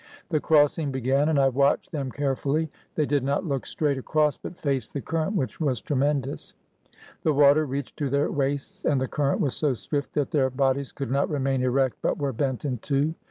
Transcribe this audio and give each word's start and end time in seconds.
The 0.29 0.39
crossing 0.39 0.91
began, 0.91 1.29
and 1.29 1.37
I 1.37 1.49
watched 1.49 1.91
them 1.91 2.09
care 2.09 2.35
fully. 2.35 2.71
They 2.95 3.05
did 3.05 3.23
not 3.23 3.45
look 3.45 3.67
straight 3.67 3.99
across, 3.99 4.35
but 4.35 4.57
faced 4.57 4.93
the 4.93 5.01
current, 5.01 5.35
which 5.35 5.61
was 5.61 5.79
tremendous. 5.79 6.55
The 7.21 7.33
water 7.33 7.67
reached 7.67 7.97
to 7.97 8.09
their 8.09 8.31
waists, 8.31 8.83
and 8.83 8.99
the 8.99 9.07
current 9.07 9.39
was 9.41 9.55
so 9.55 9.75
swift 9.75 10.13
that 10.13 10.31
their 10.31 10.49
bod 10.49 10.79
ies 10.79 10.91
could 10.91 11.11
not 11.11 11.29
remain 11.29 11.61
erect, 11.61 11.97
but 12.01 12.17
were 12.17 12.33
bent 12.33 12.65
in 12.65 12.79
two. 12.79 13.13